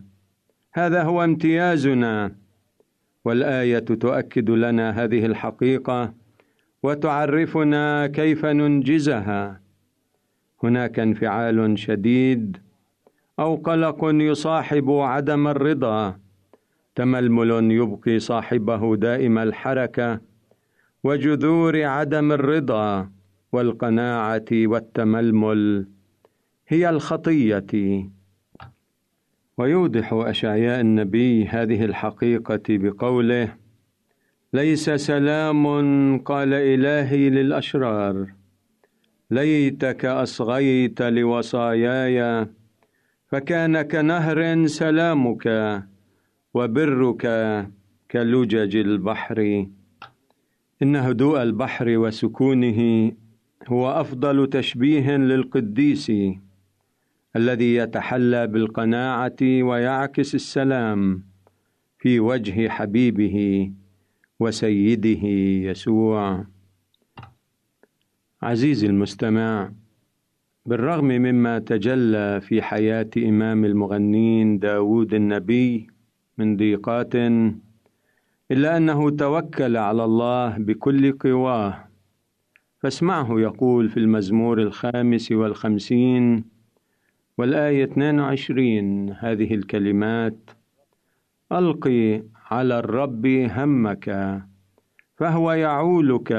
[0.74, 2.36] هذا هو امتيازنا.
[3.26, 6.14] والآية تؤكد لنا هذه الحقيقة
[6.84, 9.62] وتعرفنا كيف ننجزها.
[10.64, 12.58] هناك انفعال شديد
[13.40, 16.20] أو قلق يصاحب عدم الرضا.
[16.96, 20.22] تململ يبقي صاحبه دائم الحركة
[21.04, 23.10] وجذور عدم الرضا
[23.52, 25.88] والقناعة والتململ
[26.68, 28.10] هي الخطية.
[29.60, 33.56] ويوضح أشعياء النبي هذه الحقيقة بقوله
[34.54, 35.68] ليس سلام
[36.18, 38.34] قال إلهي للأشرار.
[39.32, 42.48] ليتك أصغيت لوصاياي
[43.28, 45.46] فكان كنهر سلامك
[46.54, 47.24] وبرك
[48.12, 49.66] كلجج البحر.
[50.84, 53.12] إن هدوء البحر وسكونه
[53.68, 56.12] هو أفضل تشبيه للقديس.
[57.36, 61.24] الذي يتحلى بالقناعة ويعكس السلام
[62.00, 63.72] في وجه حبيبه
[64.40, 65.28] وسيده
[65.70, 66.46] يسوع.
[68.42, 69.72] عزيزي المستمع
[70.66, 75.88] بالرغم مما تجلى في حياة إمام المغنين داود النبي
[76.38, 77.16] من ضيقات
[78.52, 81.90] إلا أنه توكل على الله بكل قواه.
[82.80, 86.46] فاسمعه يقول في المزمور الخامس والخمسين
[87.40, 90.50] والآية 22 هذه الكلمات
[91.52, 94.40] ألقي على الرب همك
[95.16, 96.32] فهو يعولك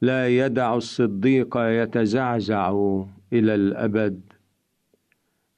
[0.00, 2.70] لا يدع الصديق يتزعزع
[3.32, 4.20] إلى الأبد.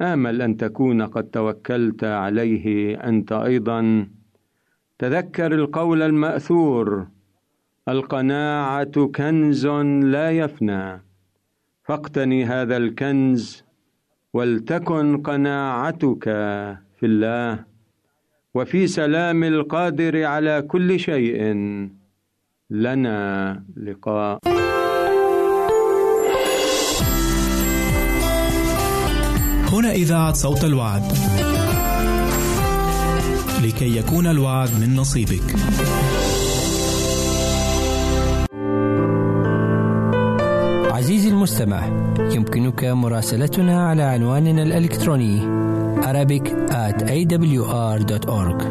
[0.00, 4.08] آمل أن تكون قد توكلت عليه أنت أيضا.
[4.98, 7.06] تذكر القول المأثور
[7.88, 9.66] القناعة كنز
[10.14, 11.02] لا يفنى.
[11.84, 13.71] فاقتني هذا الكنز
[14.34, 16.24] ولتكن قناعتك
[17.00, 17.64] في الله
[18.54, 21.42] وفي سلام القادر على كل شيء
[22.70, 24.38] لنا لقاء
[29.72, 31.02] هنا إذاعة صوت الوعد.
[33.64, 35.56] لكي يكون الوعد من نصيبك.
[41.42, 41.86] المستمع
[42.18, 45.40] يمكنك مراسلتنا على عنواننا الإلكتروني
[46.02, 48.62] Arabic at awr.org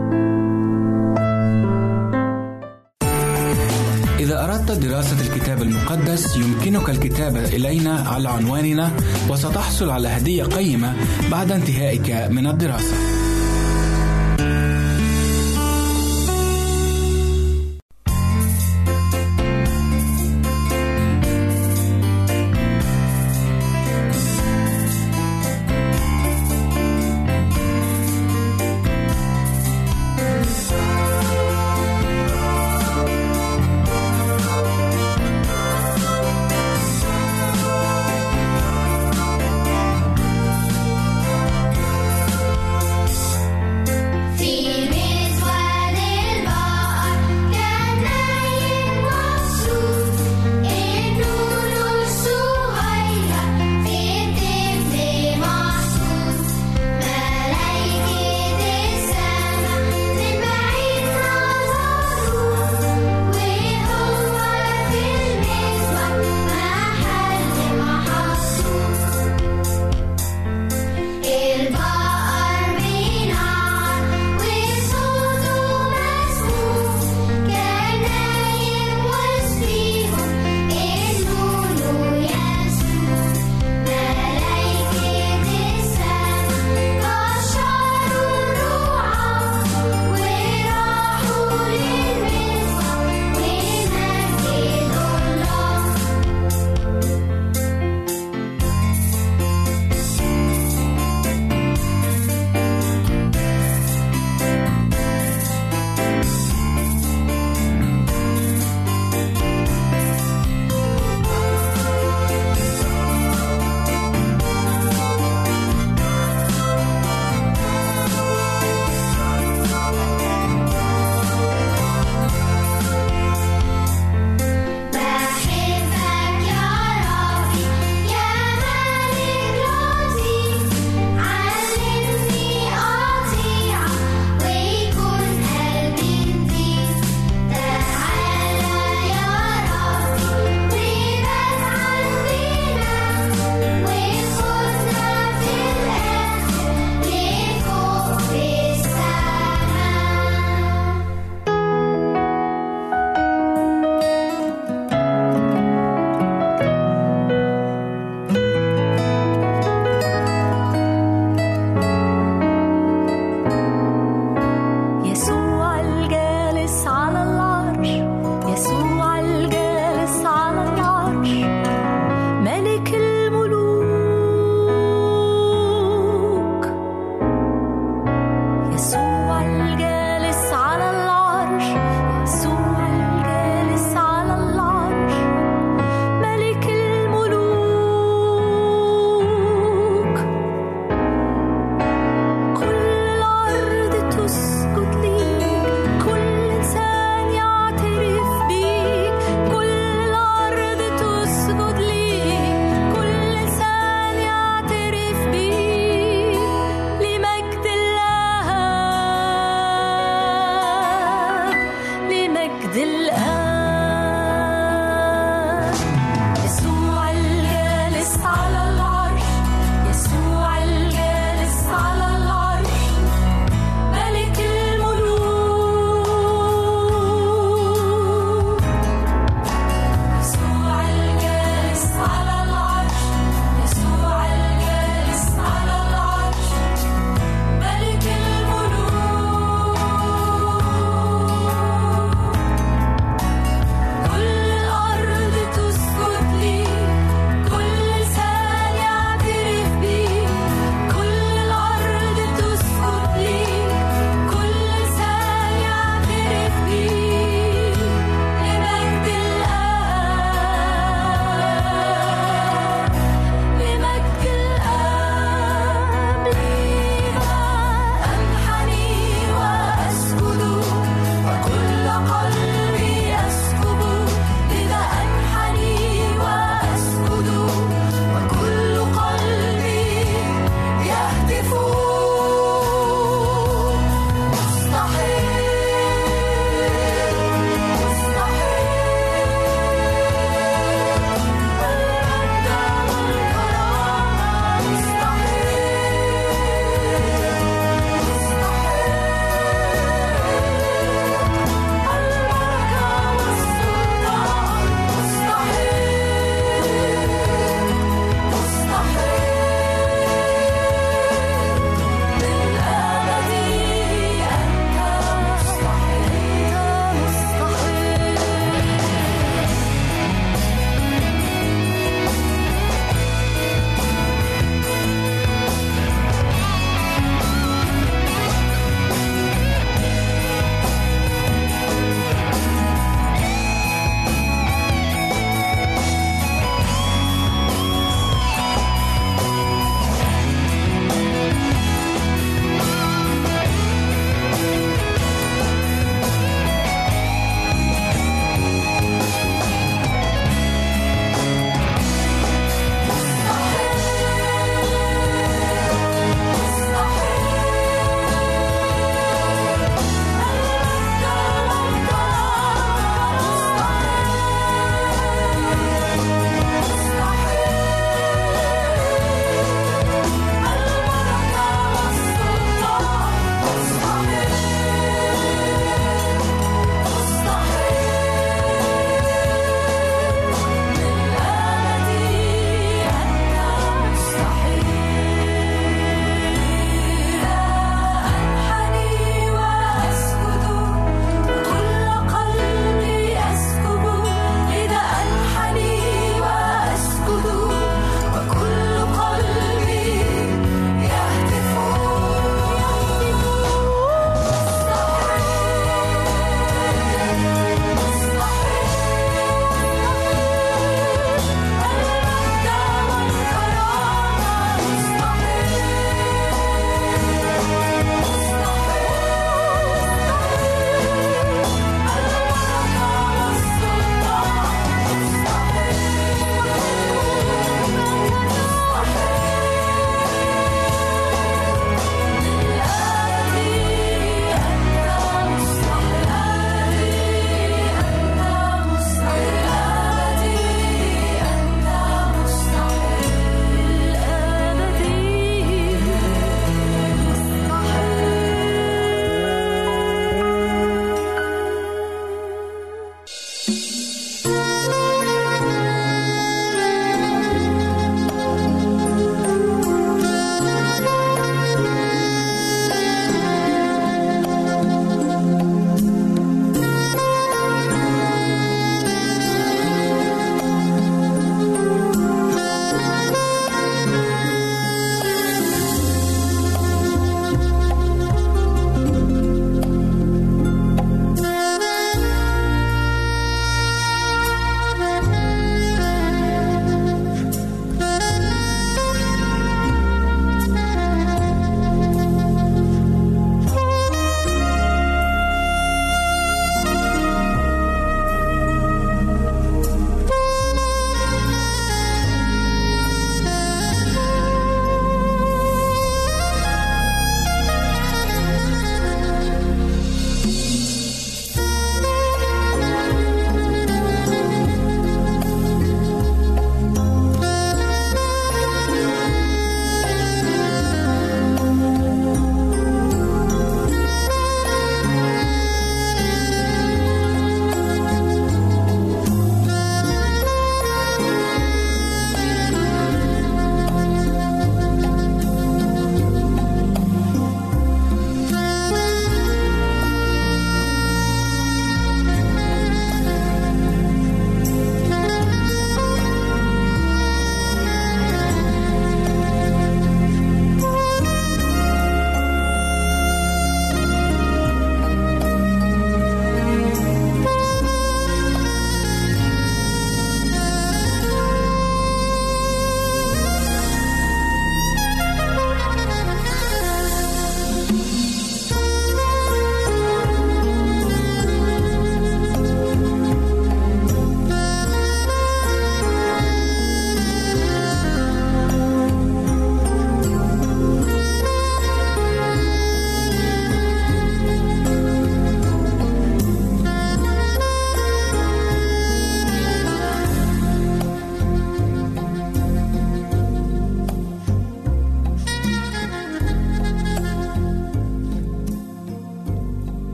[4.19, 8.91] إذا أردت دراسة الكتاب المقدس يمكنك الكتابة إلينا على عنواننا
[9.30, 10.95] وستحصل على هدية قيمة
[11.32, 13.11] بعد انتهائك من الدراسة.